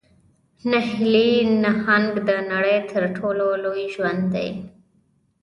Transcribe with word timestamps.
نیلي 0.69 1.31
نهنګ 1.63 2.09
د 2.29 2.29
نړۍ 2.51 2.77
تر 2.91 3.03
ټولو 3.17 3.45
لوی 3.63 3.83
ژوی 3.93 4.15
دی 4.33 4.49